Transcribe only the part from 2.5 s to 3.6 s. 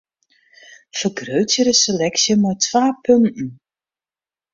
twa punten.